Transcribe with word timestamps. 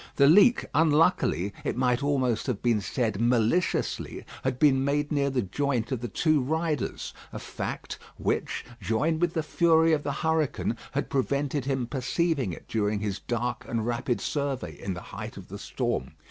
The 0.15 0.25
leak 0.25 0.65
unluckily 0.73 1.53
it 1.63 1.77
might 1.77 2.01
almost 2.01 2.47
have 2.47 2.63
been 2.63 2.81
said, 2.81 3.21
maliciously 3.21 4.25
had 4.43 4.57
been 4.57 4.83
made 4.83 5.11
near 5.11 5.29
the 5.29 5.43
joint 5.43 5.91
of 5.91 6.01
the 6.01 6.07
two 6.07 6.41
riders, 6.41 7.13
a 7.31 7.37
fact 7.37 7.99
which, 8.17 8.65
joined 8.81 9.21
with 9.21 9.35
the 9.35 9.43
fury 9.43 9.93
of 9.93 10.01
the 10.01 10.11
hurricane, 10.25 10.75
had 10.93 11.11
prevented 11.11 11.65
him 11.65 11.85
perceiving 11.85 12.51
it 12.51 12.67
during 12.67 12.99
his 13.01 13.19
dark 13.19 13.63
and 13.69 13.85
rapid 13.85 14.19
survey 14.21 14.71
in 14.73 14.95
the 14.95 15.01
height 15.13 15.37
of 15.37 15.49
the 15.49 15.59
storm. 15.59 16.13